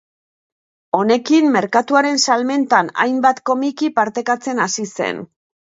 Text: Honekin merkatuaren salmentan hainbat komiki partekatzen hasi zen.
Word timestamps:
Honekin 0.99 1.51
merkatuaren 1.57 2.17
salmentan 2.31 2.91
hainbat 3.05 3.45
komiki 3.53 3.95
partekatzen 4.01 4.67
hasi 4.69 4.93
zen. 4.99 5.25